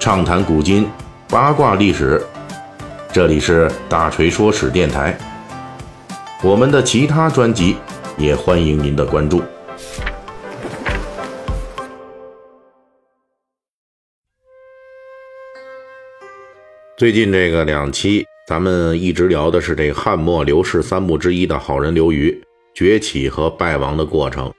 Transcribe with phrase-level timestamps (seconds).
[0.00, 0.88] 畅谈古今，
[1.28, 2.24] 八卦历史。
[3.12, 5.14] 这里是大锤说史电台。
[6.42, 7.76] 我们的其他专辑
[8.16, 9.42] 也欢迎您的关注。
[16.96, 22.42] 最近这个两期，咱们一直聊的是这汉末刘氏三墓之一的好人刘虞
[22.72, 24.50] 崛起和败亡的过程。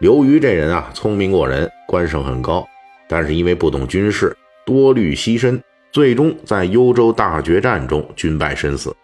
[0.00, 2.62] 刘虞这人啊，聪明过人，官声很高，
[3.08, 5.60] 但是因为不懂军事，多虑牺牲，
[5.92, 8.94] 最终在幽州大决战中军败身死。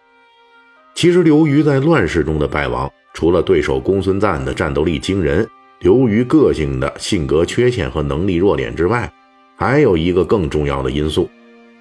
[0.93, 5.47] 其实刘虞在乱世中的败亡，除了对手公孙瓒的战斗力惊人，
[5.79, 9.11] 刘虞个性的性格缺陷和能力弱点之外，
[9.55, 11.29] 还有一个更重要的因素，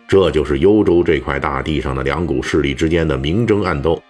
[0.09, 4.03] 这就是幽州这块大地上的两股势力之间的明争暗斗。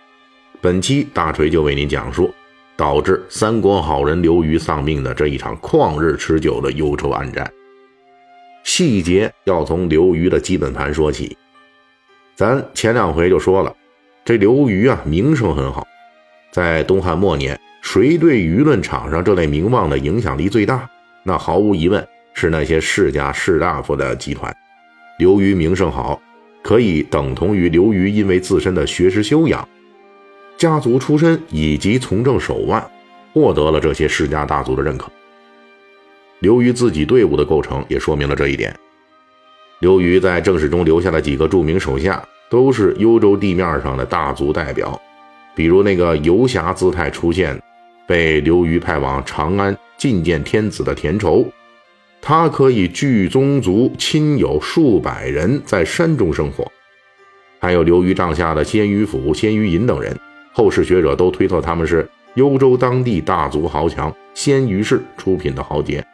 [0.61, 2.33] 本期大锤就为您讲述。
[2.77, 7.53] 导致三国好人刘虞丧命的这一场旷日持久的幽州暗战，
[8.63, 11.37] 细节要从刘瑜的基本盘说起。
[12.35, 13.75] 咱前两回就说了，
[14.25, 15.87] 这刘瑜啊名声很好，
[16.53, 20.89] 在东汉末年，谁对舆论场上这类名望的影响力最大？
[21.23, 24.55] 那毫无疑问是那些世家士大夫的集团。
[25.19, 26.19] 刘瑜名声好，
[26.63, 29.69] 可以等同于刘瑜因为自身的学识修养。
[30.57, 32.83] 家族出身以及从政手腕，
[33.35, 35.11] 获得了这些世家大族的认可。
[36.41, 38.75] 刘虞自己队伍的构成也说明了这一点。
[39.81, 44.99] 刘虞在正史中留下的几个著名手下，都是幽州地面上的大族代表，
[45.55, 47.61] 比如那个游侠姿态出现，
[48.07, 51.47] 被刘虞派往长安觐见天子的田畴，
[52.23, 56.67] 他可以聚宗族亲友数百人在山中生活。
[57.59, 60.19] 还有刘虞帐下的鲜于府、鲜于尹等人。
[60.53, 66.05] 后世学者都推测他们是幽州当地大族豪强鲜于氏出品的豪杰。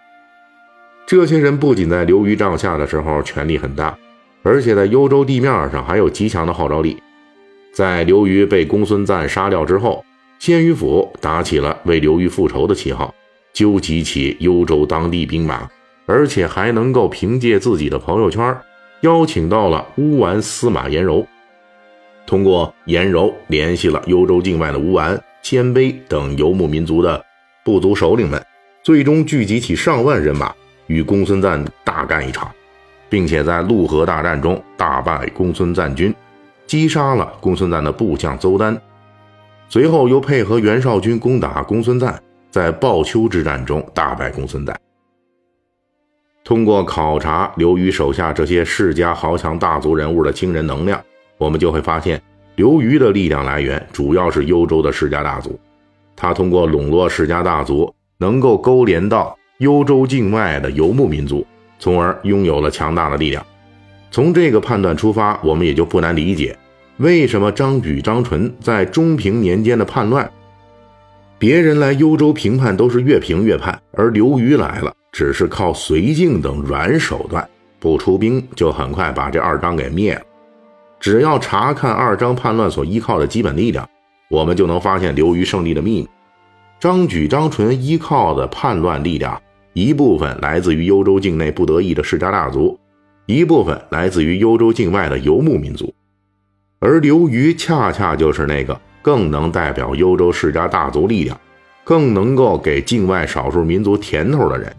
[1.06, 3.96] 这些人不仅在刘虞帐下的时候权力很大，
[4.42, 6.96] 而且在幽州地面上还有极强的号召力。
[7.72, 10.04] 在刘虞被公孙瓒杀掉之后，
[10.40, 13.14] 鲜于府打起了为刘虞复仇的旗号，
[13.52, 15.68] 纠集起幽州当地兵马，
[16.06, 18.58] 而且还能够凭借自己的朋友圈，
[19.02, 21.24] 邀请到了乌丸司马颜柔。
[22.26, 27.24] 通过颜柔联系了幽州境外的乌丸、鲜卑等游牧民族的
[27.64, 28.44] 部族首领们，
[28.82, 30.52] 最终聚集起上万人马
[30.86, 32.50] 与公孙瓒大干一场，
[33.08, 36.14] 并且在陆河大战中大败公孙瓒军，
[36.66, 38.80] 击杀了公孙瓒的部将邹丹。
[39.68, 42.20] 随后又配合袁绍军攻打公孙瓒，
[42.50, 44.76] 在鲍丘之战中大败公孙瓒。
[46.44, 51.02] 通过考察刘虞手下这些世家豪强大族人物的惊人能量。
[51.38, 52.22] 我们就会发现，
[52.54, 55.58] 刘虞的力量来源主要是幽州的世家大族。
[56.14, 61.46] 他通过笼络世家大族，能够勾连到幽州境外的游牧民族，
[61.78, 63.44] 从而拥有了强大的力量。
[64.10, 66.56] 从这个判断出发，我们也就不难理解，
[66.98, 70.30] 为什么张举、张纯在中平年间的叛乱，
[71.38, 77.46] 别人来幽州平叛都是越平越叛，而刘虞来了，只是靠绥靖等软手段，
[77.78, 80.22] 不出兵就很快把这二张给灭了。
[80.98, 83.86] 只要查看二张叛乱所依靠的基本力量，
[84.30, 86.08] 我们就能发现刘虞胜利的秘密。
[86.80, 89.40] 张举、张纯依靠的叛乱力量，
[89.76, 92.80] 一部分来自于幽州境内不得已的世家大族，
[93.26, 95.94] 一部分来自于幽州境外的游牧民族。
[96.78, 101.38] 而刘虞恰恰就是那个更能代表幽州世家大族力量，
[101.84, 104.74] 更能够给境外少数民族甜头的人。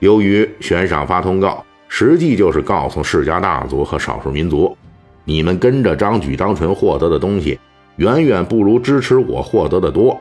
[0.00, 4.76] 刘虞悬赏发通告，实际就是告诉世家大族和少数民族。
[5.24, 7.58] 你们跟着张举、张纯获得的东西，
[7.96, 10.20] 远远不如支持我获得的多。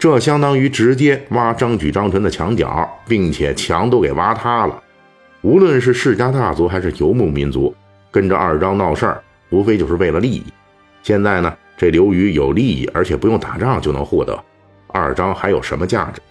[0.00, 4.82] 这相当于直接挖张举、张纯的墙角，并且墙都给挖塌了。
[5.42, 7.74] 无论是世家大族还是游牧民族，
[8.10, 10.42] 跟着二张闹事儿，无非就是为了利益。
[11.02, 14.42] 现在呢，这刘虞有利益，而且不用打仗就能获得，
[14.86, 16.22] 二张还有什么价值？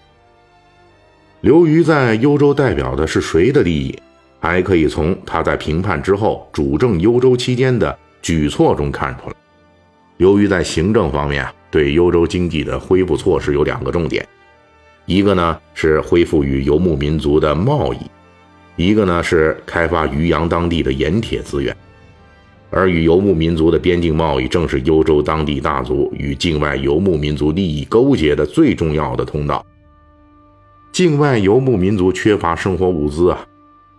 [1.41, 3.99] 刘虞在幽州代表的是谁的利益？
[4.39, 9.35] 还可以从他在平叛之后主政幽州期间的举措中看出来。
[10.17, 14.27] 由于在行政方面啊，对幽州经济的恢复措施有两个重点，
[15.05, 17.99] 一个呢是恢复与游牧民族的贸易，
[18.75, 21.75] 一个呢是开发渔阳当地的盐铁资源。
[22.71, 29.65] 而与游牧民族的边境贸易，正是幽州当地大族与境外游牧民族利益勾结的最重要的通道。
[30.91, 33.45] 境外游牧民族缺乏生活物资啊。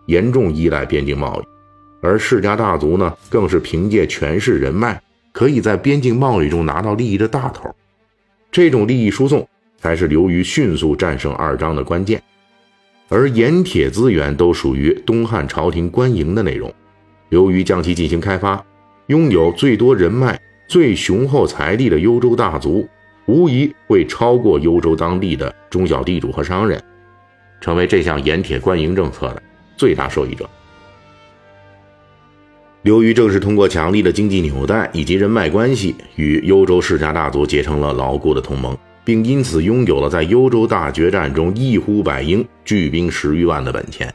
[0.06, 1.44] 严重依赖边境贸易，
[2.02, 5.00] 而世家大族呢，更是凭借权势人脉，
[5.32, 7.74] 可以在边境贸易中拿到利益的大头。
[8.50, 9.46] 这种利益输送
[9.78, 12.22] 才是刘虞迅速战胜二张的关键。
[13.08, 16.72] 而盐铁资源都属于东汉朝廷官营的内容。
[17.28, 18.64] 刘虞将其进行开发，
[19.06, 22.88] 拥有最多人脉、最雄厚财力的幽州大族，
[23.26, 26.82] 无疑会超过幽州当地的中小地主和商人，
[27.60, 29.42] 成为这项盐铁官营政策的
[29.76, 30.48] 最大受益者。
[32.82, 38.74] 刘瑜正是通过强力的经济纽带以及人脉关系，与幽州世家大族结成了牢固的同盟，
[39.04, 44.10] 并因此拥有了在幽州大决战中一呼百应、聚兵十余万的本钱。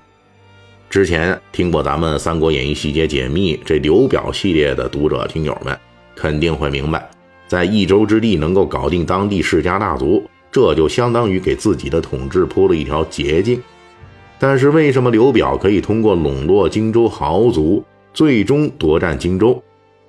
[0.89, 5.77] 之前听过咱们《三国演义》细节解密这刘表系列的读者听友们，
[6.15, 7.07] 肯定会明白，
[7.47, 13.62] 在一州之地能够搞定当地世家大族，这就相当于给自己的统治铺了一条捷径。
[14.39, 17.83] 但是为什么刘表可以通过笼络荆州豪族？
[18.15, 19.62] 最终夺占荆州，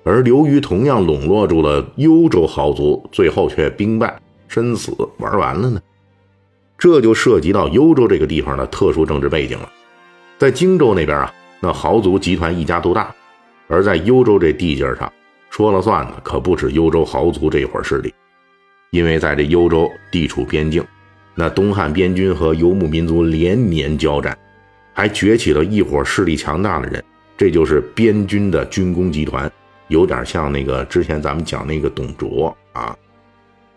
[0.05, 4.17] 而刘虞同样笼络住了幽州豪族，最后却兵败
[4.47, 5.81] 身死，玩完了呢？
[6.77, 9.69] 这就涉及到幽州这个地方的特殊政治背景了。
[10.37, 13.13] 在荆州那边啊，那豪族集团一家独大；
[13.67, 15.11] 而在幽州这地界上，
[15.49, 18.13] 说了算的可不止幽州豪族这一伙势力，
[18.91, 20.81] 因为在这幽州地处边境，
[21.35, 24.37] 那东汉边军和游牧民族连年交战，
[24.93, 27.03] 还崛起了一伙势力强大的人。
[27.37, 29.49] 这就是边军的军工集团，
[29.89, 32.97] 有点像那个之前咱们讲那个董卓啊。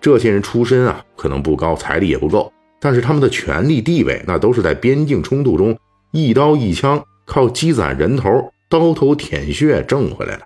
[0.00, 5.78] 这些人出身啊，可能不高，财力也不够，但是他们的权力地位，那都是在边境冲突中
[6.10, 10.42] 一刀一枪，靠积攒人头、刀头舔血挣回来的。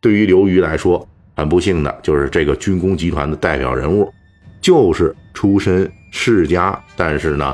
[0.00, 1.04] 对于刘虞来说，
[1.34, 4.08] 很不幸的就是这个军工集团的代表人物，
[4.60, 7.52] 就是出身世家，但是呢，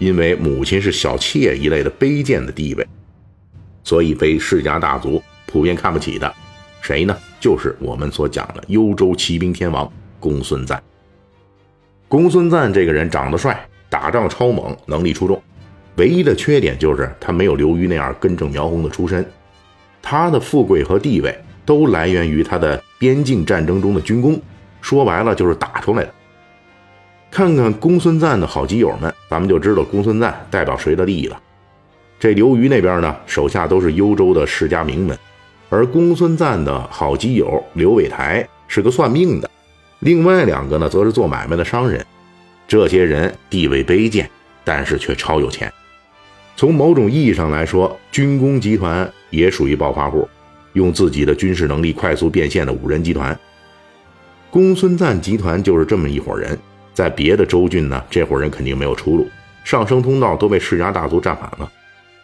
[0.00, 2.84] 因为母亲是小妾一类的卑贱的地位。
[3.84, 6.32] 所以被世家大族普遍看不起的，
[6.80, 7.16] 谁呢？
[7.40, 10.82] 就是我们所讲的幽州骑兵天王公孙瓒。
[12.08, 15.40] 公孙瓒这个人长得帅，打仗超猛，能力出众，
[15.96, 19.24] 唯一的缺点就是他没有刘虞那样根正苗红的出身。
[20.02, 24.40] 他的富贵和地位都来源于他的边境战争中的军功，
[24.80, 26.14] 说白了就是打出来的。
[27.30, 31.40] 看看公孙瓒的好基友们，咱们就知道公孙瓒代表谁的利益了。
[32.18, 35.16] 这刘虞那边呢，手下都是幽州的世家名门，
[35.70, 39.48] 而公孙瓒的好基友刘伟台是个算命的，
[40.00, 42.04] 另外两个呢，则是做买卖的商人。
[42.66, 44.28] 这些人地位卑贱，
[44.64, 45.72] 但是却超有钱。
[46.56, 50.28] 从某种意义上来说，军工集团也属于暴发户，
[50.72, 53.38] 用自己的军事能力快速变现的五人集团。
[54.50, 56.58] 公孙瓒集团就是这么一伙人，
[56.92, 59.28] 在别的州郡呢，这伙人肯定没有出路，
[59.62, 61.70] 上升通道都被世家大族占满了。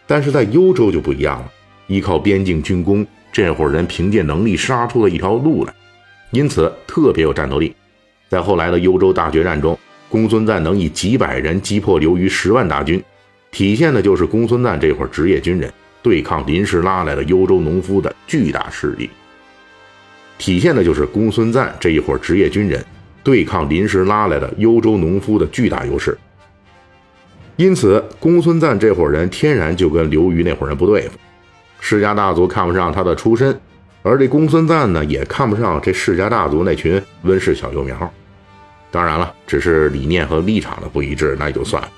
[0.07, 1.51] 但是在幽州就不一样了，
[1.87, 5.73] 依靠边境军功，这伙人凭借能力杀出了一条路来，
[6.31, 7.75] 因此特别有战斗力。
[8.29, 9.77] 在后来的幽州大决战中，
[10.09, 13.03] 公孙瓒能以几百人击破刘虞十万大军，
[13.51, 15.71] 体现的就是公孙瓒这伙职业军人
[16.01, 19.09] 对抗临时拉来的幽州农夫的巨大势力。
[20.37, 22.83] 体现的就是公孙瓒这一伙职业军人
[23.23, 26.17] 对抗临时拉来的幽州农夫的巨大优势。
[27.57, 31.17] 因此，公孙瓒这伙人天然就跟刘虞那伙人不对付。
[31.79, 33.57] 世家大族看不上他的出身，
[34.01, 38.11] 而这公孙瓒呢，也看不上这世家大族那群温室小幼苗。
[38.91, 41.89] 当然了，只是理念和立场的不一致，那也就算了。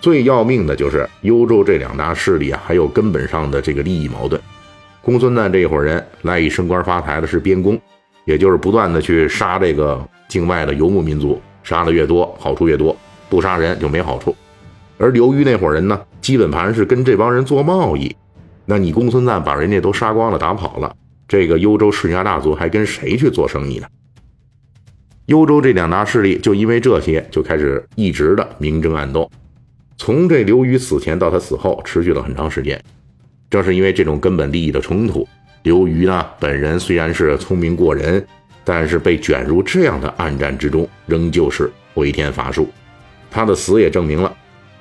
[0.00, 4.40] 最要命的就是幽州这两大势力啊，还有根本上的这个利益矛盾。
[5.02, 7.80] 公孙瓒这一伙人赖以升官发财的是边工，
[8.26, 12.94] 也就是不断的去杀这个 境外的游牧民族，杀的越多，好处越多；
[13.28, 14.36] 不杀人就没好处。
[15.04, 18.16] 而刘虞那伙人呢，基本盘是跟这帮人做贸易。
[18.64, 20.96] 那你公孙瓒把人家都杀光了，打跑了，
[21.28, 23.86] 这个幽州世家大族还跟谁去做生意呢？
[25.26, 29.30] 幽州这两大势力就因为这些就开始一直的明争暗斗，
[29.98, 32.82] 从这刘虞死前到他死后，持续了很长时间。
[33.50, 35.28] 正是因为这种根本利益的冲突，
[35.64, 38.26] 刘虞呢本人虽然是聪明过人，
[38.64, 42.70] 但是被卷入这样的暗战之中，仍旧是回天乏术。
[43.30, 44.34] 他的死也证明了。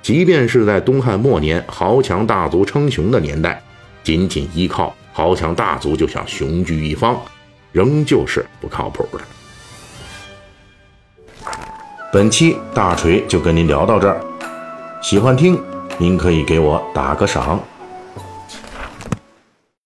[0.04, 3.64] 即便是在东汉末年豪强大族称雄的年代，
[4.04, 7.18] 仅仅依靠豪强大族就想雄踞一方，
[7.72, 9.22] 仍旧是不靠谱的。
[12.12, 14.22] 本期大锤就跟您聊到这儿，
[15.02, 15.58] 喜欢听
[15.98, 17.58] 您可以给我打个赏。